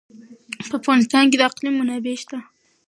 په 0.69 0.75
افغانستان 0.81 1.23
کې 1.29 1.37
د 1.37 1.43
اقلیم 1.49 1.75
منابع 1.77 2.15
شته. 2.21 2.37